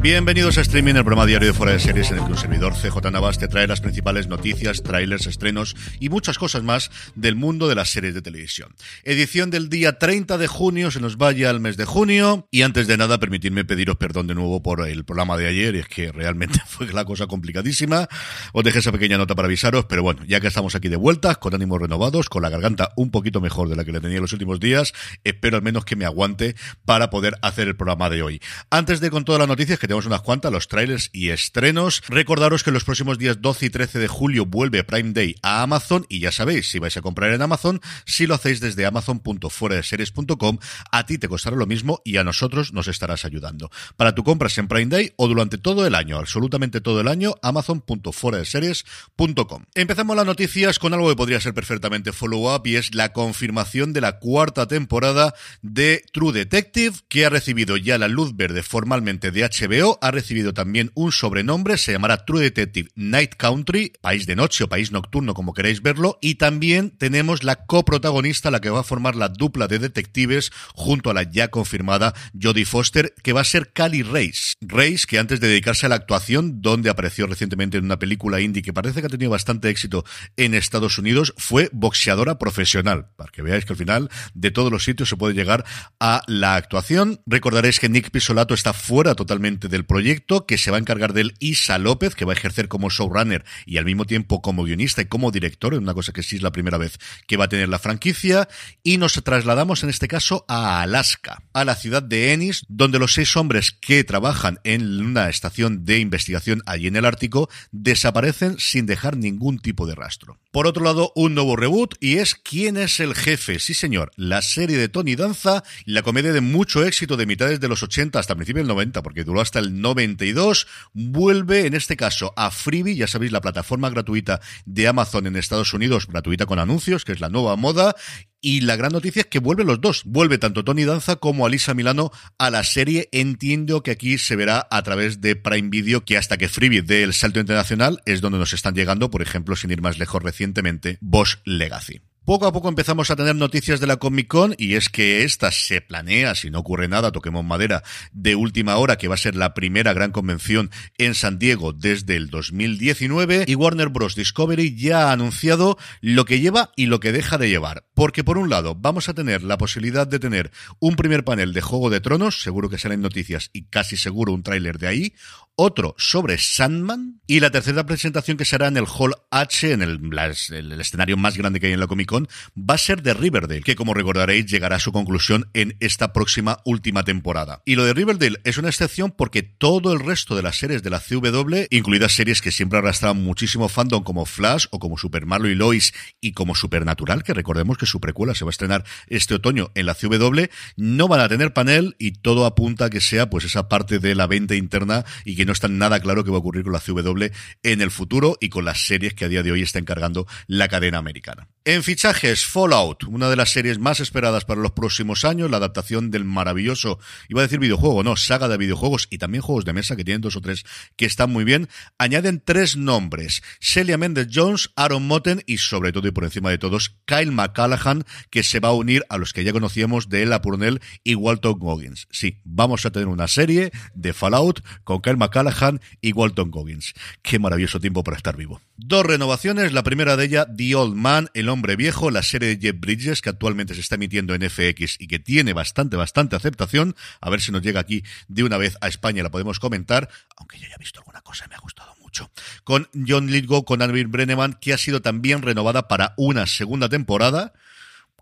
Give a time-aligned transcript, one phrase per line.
[0.00, 2.72] Bienvenidos a Streaming, el programa diario de Fuera de Series en el que un servidor
[2.74, 7.66] CJ Navas te trae las principales noticias, trailers, estrenos y muchas cosas más del mundo
[7.66, 8.76] de las series de televisión.
[9.02, 12.86] Edición del día 30 de junio, se nos vaya al mes de junio y antes
[12.86, 16.12] de nada permitidme pediros perdón de nuevo por el programa de ayer y es que
[16.12, 18.08] realmente fue la cosa complicadísima.
[18.52, 21.34] Os dejé esa pequeña nota para avisaros, pero bueno, ya que estamos aquí de vuelta,
[21.34, 24.32] con ánimos renovados, con la garganta un poquito mejor de la que le tenía los
[24.32, 24.92] últimos días,
[25.24, 28.40] espero al menos que me aguante para poder hacer el programa de hoy.
[28.70, 32.02] Antes de con todas las noticias que tenemos unas cuantas, los trailers y estrenos.
[32.08, 36.04] Recordaros que los próximos días 12 y 13 de julio vuelve Prime Day a Amazon
[36.10, 40.58] y ya sabéis, si vais a comprar en Amazon, si lo hacéis desde amazon.fueradeseries.com,
[40.92, 43.70] a ti te costará lo mismo y a nosotros nos estarás ayudando.
[43.96, 47.36] Para tu compras en Prime Day o durante todo el año, absolutamente todo el año,
[47.40, 49.64] amazon.fueradeseries.com.
[49.74, 54.02] Empezamos las noticias con algo que podría ser perfectamente follow-up y es la confirmación de
[54.02, 55.32] la cuarta temporada
[55.62, 60.52] de True Detective, que ha recibido ya la luz verde formalmente de HBO ha recibido
[60.52, 65.34] también un sobrenombre, se llamará True Detective Night Country, país de noche o país nocturno
[65.34, 69.68] como queréis verlo, y también tenemos la coprotagonista, la que va a formar la dupla
[69.68, 74.54] de detectives junto a la ya confirmada Jodie Foster, que va a ser Cali Race.
[74.60, 78.62] Race, que antes de dedicarse a la actuación, donde apareció recientemente en una película indie
[78.62, 80.04] que parece que ha tenido bastante éxito
[80.36, 84.82] en Estados Unidos, fue boxeadora profesional, para que veáis que al final de todos los
[84.82, 85.64] sitios se puede llegar
[86.00, 87.20] a la actuación.
[87.26, 91.34] Recordaréis que Nick Pisolato está fuera totalmente del proyecto, que se va a encargar del
[91.38, 95.06] Isa López, que va a ejercer como showrunner y al mismo tiempo como guionista y
[95.06, 97.78] como director, una cosa que sí es la primera vez que va a tener la
[97.78, 98.48] franquicia,
[98.82, 103.14] y nos trasladamos en este caso a Alaska, a la ciudad de Ennis, donde los
[103.14, 108.86] seis hombres que trabajan en una estación de investigación allí en el Ártico desaparecen sin
[108.86, 110.38] dejar ningún tipo de rastro.
[110.50, 113.58] Por otro lado, un nuevo reboot y es ¿Quién es el jefe?
[113.58, 117.68] Sí señor, la serie de Tony Danza, la comedia de mucho éxito de mitades de
[117.68, 122.32] los 80 hasta principios del 90, porque duró hasta el 92, vuelve en este caso
[122.36, 127.04] a Freebie, ya sabéis, la plataforma gratuita de Amazon en Estados Unidos, gratuita con anuncios,
[127.04, 127.94] que es la nueva moda,
[128.40, 130.02] y la gran noticia es que vuelven los dos.
[130.04, 133.08] Vuelve tanto Tony Danza como Alisa Milano a la serie.
[133.10, 137.02] Entiendo que aquí se verá a través de Prime Video, que hasta que Freebie dé
[137.02, 140.98] el salto internacional es donde nos están llegando, por ejemplo, sin ir más lejos recientemente,
[141.00, 142.00] Bosch Legacy.
[142.28, 145.50] Poco a poco empezamos a tener noticias de la Comic Con y es que esta
[145.50, 147.82] se planea, si no ocurre nada, toquemos madera,
[148.12, 152.16] de última hora, que va a ser la primera gran convención en San Diego desde
[152.16, 154.14] el 2019 y Warner Bros.
[154.14, 157.86] Discovery ya ha anunciado lo que lleva y lo que deja de llevar.
[157.94, 160.50] Porque por un lado vamos a tener la posibilidad de tener
[160.80, 164.42] un primer panel de Juego de Tronos, seguro que salen noticias y casi seguro un
[164.42, 165.14] tráiler de ahí,
[165.60, 170.80] otro sobre Sandman y la tercera presentación que será en el Hall H, en el,
[170.80, 172.17] escenario más grande que hay en la Comic Con,
[172.56, 176.58] va a ser de Riverdale, que como recordaréis llegará a su conclusión en esta próxima
[176.64, 177.62] última temporada.
[177.64, 180.90] Y lo de Riverdale es una excepción porque todo el resto de las series de
[180.90, 185.48] la CW, incluidas series que siempre arrastraban muchísimo fandom como Flash o como Super Marlo
[185.48, 189.34] y Lois y como Supernatural, que recordemos que su precuela se va a estrenar este
[189.34, 190.46] otoño en la CW,
[190.76, 194.14] no van a tener panel y todo apunta a que sea pues esa parte de
[194.14, 196.80] la venta interna y que no está nada claro qué va a ocurrir con la
[196.80, 197.26] CW
[197.62, 200.68] en el futuro y con las series que a día de hoy está encargando la
[200.68, 201.48] cadena americana.
[201.70, 206.10] En fichajes, Fallout, una de las series más esperadas para los próximos años, la adaptación
[206.10, 206.98] del maravilloso,
[207.28, 210.22] iba a decir videojuego, no, saga de videojuegos y también juegos de mesa que tienen
[210.22, 210.64] dos o tres
[210.96, 211.68] que están muy bien.
[211.98, 216.56] Añaden tres nombres, Celia Mendes Jones, Aaron Motten y sobre todo y por encima de
[216.56, 220.40] todos, Kyle McCallaghan, que se va a unir a los que ya conocíamos de Ella
[220.40, 222.08] Purnell y Walton Goggins.
[222.10, 226.94] Sí, vamos a tener una serie de Fallout con Kyle McCallaghan y Walton Goggins.
[227.20, 228.58] Qué maravilloso tiempo para estar vivo.
[228.80, 232.58] Dos renovaciones, la primera de ella, The Old Man, El Hombre Viejo, la serie de
[232.60, 236.94] Jeff Bridges, que actualmente se está emitiendo en FX y que tiene bastante, bastante aceptación.
[237.20, 240.60] A ver si nos llega aquí de una vez a España, la podemos comentar, aunque
[240.60, 242.30] yo ya he visto alguna cosa y me ha gustado mucho.
[242.62, 247.54] Con John Lithgow, con Alvin Brenneman, que ha sido también renovada para una segunda temporada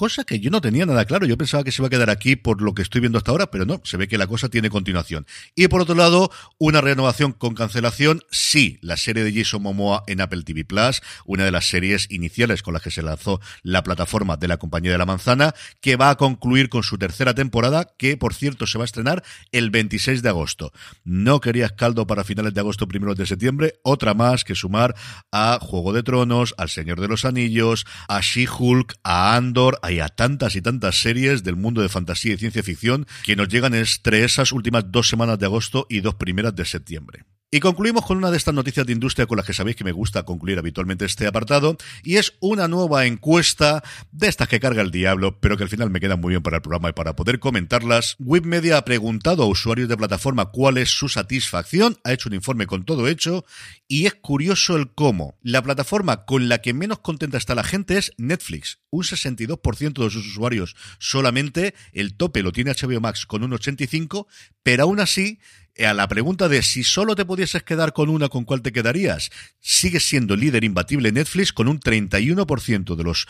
[0.00, 1.26] cosa que yo no tenía nada claro.
[1.26, 3.50] Yo pensaba que se iba a quedar aquí por lo que estoy viendo hasta ahora,
[3.50, 5.26] pero no, se ve que la cosa tiene continuación.
[5.54, 10.22] Y por otro lado, una renovación con cancelación, sí, la serie de Jason Momoa en
[10.22, 14.38] Apple TV Plus, una de las series iniciales con las que se lanzó la plataforma
[14.38, 18.16] de la Compañía de la Manzana, que va a concluir con su tercera temporada, que
[18.16, 20.72] por cierto se va a estrenar el 26 de agosto.
[21.04, 24.94] No querías caldo para finales de agosto, primeros de septiembre, otra más que sumar
[25.30, 30.00] a Juego de Tronos, al Señor de los Anillos, a She-Hulk, a Andor, a hay
[30.00, 33.74] a tantas y tantas series del mundo de fantasía y ciencia ficción que nos llegan
[33.74, 37.24] entre esas últimas dos semanas de agosto y dos primeras de septiembre.
[37.52, 39.90] Y concluimos con una de estas noticias de industria con las que sabéis que me
[39.90, 43.82] gusta concluir habitualmente este apartado, y es una nueva encuesta
[44.12, 46.58] de estas que carga el diablo, pero que al final me queda muy bien para
[46.58, 48.14] el programa y para poder comentarlas.
[48.20, 52.68] Webmedia ha preguntado a usuarios de plataforma cuál es su satisfacción, ha hecho un informe
[52.68, 53.44] con todo hecho,
[53.88, 55.36] y es curioso el cómo.
[55.42, 58.78] La plataforma con la que menos contenta está la gente es Netflix.
[58.90, 64.28] Un 62% de sus usuarios solamente, el tope lo tiene HBO Max con un 85%,
[64.62, 65.40] pero aún así
[65.78, 69.30] a la pregunta de si solo te pudieses quedar con una, ¿con cuál te quedarías?
[69.60, 73.26] Sigue siendo líder imbatible Netflix con un 31% de los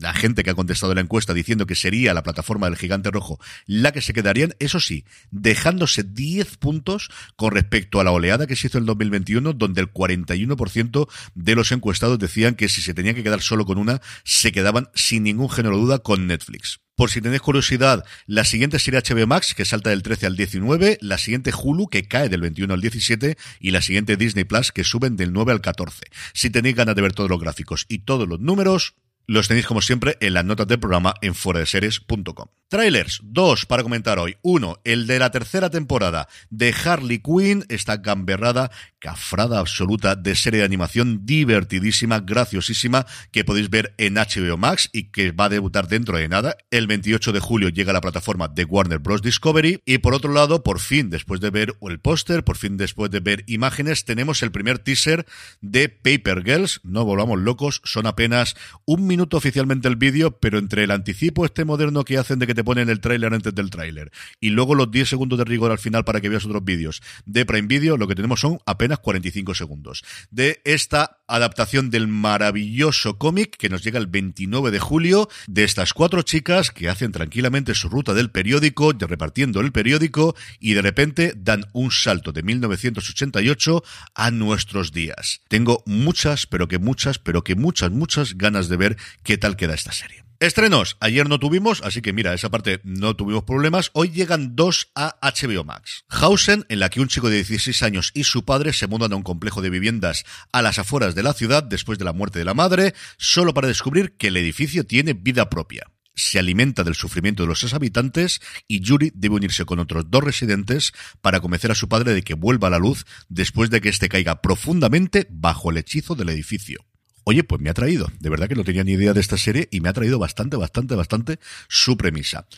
[0.00, 3.38] la gente que ha contestado la encuesta diciendo que sería la plataforma del gigante rojo
[3.66, 8.56] la que se quedarían, eso sí, dejándose 10 puntos con respecto a la oleada que
[8.56, 12.94] se hizo en el 2021, donde el 41% de los encuestados decían que si se
[12.94, 16.80] tenían que quedar solo con una, se quedaban sin ningún género de duda con Netflix.
[17.00, 20.98] Por si tenéis curiosidad, la siguiente sería HBO Max, que salta del 13 al 19,
[21.00, 24.84] la siguiente Hulu, que cae del 21 al 17, y la siguiente Disney Plus, que
[24.84, 26.02] suben del 9 al 14.
[26.34, 29.80] Si tenéis ganas de ver todos los gráficos y todos los números, los tenéis como
[29.80, 32.48] siempre en las notas del programa en foradeseries.com.
[32.68, 34.36] Trailers, dos para comentar hoy.
[34.42, 38.70] Uno, el de la tercera temporada de Harley Quinn, esta gamberrada,
[39.00, 45.04] cafrada absoluta de serie de animación divertidísima, graciosísima, que podéis ver en HBO Max y
[45.04, 46.56] que va a debutar dentro de nada.
[46.70, 49.22] El 28 de julio llega a la plataforma de Warner Bros.
[49.22, 49.82] Discovery.
[49.84, 53.20] Y por otro lado, por fin, después de ver el póster, por fin después de
[53.20, 55.26] ver imágenes, tenemos el primer teaser
[55.60, 56.80] de Paper Girls.
[56.84, 58.54] No volvamos locos, son apenas
[58.84, 62.54] un minuto oficialmente el vídeo, pero entre el anticipo este moderno que hacen de que
[62.54, 65.78] te ponen el tráiler antes del tráiler y luego los 10 segundos de rigor al
[65.78, 69.54] final para que veas otros vídeos de Prime Video, lo que tenemos son apenas 45
[69.54, 75.64] segundos de esta adaptación del maravilloso cómic que nos llega el 29 de julio de
[75.64, 80.82] estas cuatro chicas que hacen tranquilamente su ruta del periódico, repartiendo el periódico y de
[80.82, 83.82] repente dan un salto de 1988
[84.14, 85.40] a nuestros días.
[85.48, 89.74] Tengo muchas, pero que muchas, pero que muchas, muchas ganas de ver qué tal queda
[89.74, 90.29] esta serie.
[90.40, 93.90] Estrenos, ayer no tuvimos, así que mira, esa parte no tuvimos problemas.
[93.92, 96.06] Hoy llegan dos a HBO Max.
[96.08, 99.16] Hausen, en la que un chico de 16 años y su padre se mudan a
[99.16, 102.46] un complejo de viviendas a las afueras de la ciudad después de la muerte de
[102.46, 107.42] la madre, solo para descubrir que el edificio tiene vida propia se alimenta del sufrimiento
[107.42, 111.88] de los habitantes y Yuri debe unirse con otros dos residentes para convencer a su
[111.88, 115.78] padre de que vuelva a la luz después de que éste caiga profundamente bajo el
[115.78, 116.84] hechizo del edificio.
[117.30, 119.68] Oye, pues me ha traído, de verdad que no tenía ni idea de esta serie
[119.70, 122.48] y me ha traído bastante, bastante, bastante su premisa.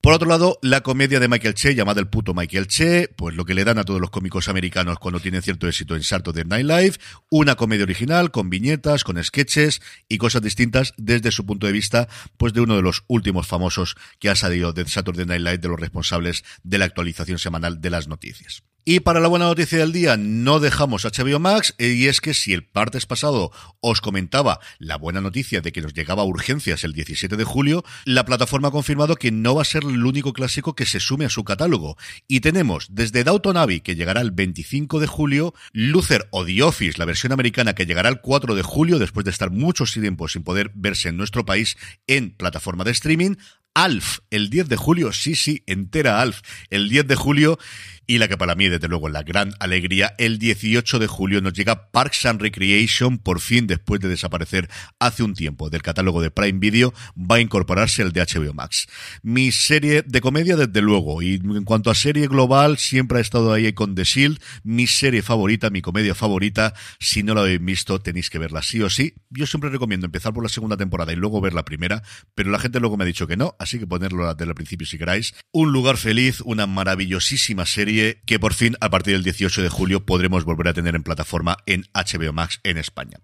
[0.00, 3.44] Por otro lado, la comedia de Michael Che, llamada El puto Michael Che, pues lo
[3.44, 6.64] que le dan a todos los cómicos americanos cuando tienen cierto éxito en Saturday Night
[6.64, 6.96] Live,
[7.30, 12.08] una comedia original con viñetas, con sketches y cosas distintas desde su punto de vista,
[12.38, 15.68] pues de uno de los últimos famosos que ha salido de Saturday Night Live, de
[15.68, 18.62] los responsables de la actualización semanal de las noticias.
[18.88, 22.34] Y para la buena noticia del día, no dejamos HBO Max, eh, y es que
[22.34, 23.50] si el partes pasado
[23.80, 27.82] os comentaba la buena noticia de que nos llegaba a urgencias el 17 de julio,
[28.04, 31.24] la plataforma ha confirmado que no va a ser el único clásico que se sume
[31.24, 31.96] a su catálogo.
[32.28, 37.06] Y tenemos desde Abbey, que llegará el 25 de julio, Luther o The Office, la
[37.06, 40.70] versión americana, que llegará el 4 de julio, después de estar muchos tiempos sin poder
[40.76, 41.76] verse en nuestro país
[42.06, 43.34] en plataforma de streaming,
[43.76, 46.40] Alf, el 10 de julio, sí, sí, entera Alf,
[46.70, 47.58] el 10 de julio,
[48.06, 51.52] y la que para mí, desde luego, la gran alegría, el 18 de julio nos
[51.52, 56.30] llega Parks and Recreation, por fin, después de desaparecer hace un tiempo del catálogo de
[56.30, 58.86] Prime Video, va a incorporarse al de HBO Max.
[59.22, 63.52] Mi serie de comedia, desde luego, y en cuanto a serie global, siempre ha estado
[63.52, 68.00] ahí con The Shield, mi serie favorita, mi comedia favorita, si no la habéis visto,
[68.00, 69.14] tenéis que verla sí o sí.
[69.30, 72.02] Yo siempre recomiendo empezar por la segunda temporada y luego ver la primera,
[72.34, 74.86] pero la gente luego me ha dicho que no, así que ponerlo desde el principio
[74.86, 75.34] si queráis.
[75.52, 80.06] Un lugar feliz, una maravillosísima serie que por fin, a partir del 18 de julio,
[80.06, 83.18] podremos volver a tener en plataforma en HBO Max en España.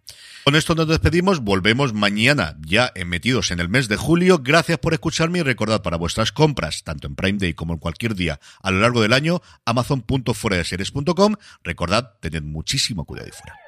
[0.45, 4.41] Con esto nos despedimos, volvemos mañana ya metidos en el mes de julio.
[4.43, 8.15] Gracias por escucharme y recordad para vuestras compras, tanto en Prime Day como en cualquier
[8.15, 11.37] día a lo largo del año, amazon.fueradeseries.com.
[11.63, 13.59] Recordad, tened muchísimo cuidado y fuera.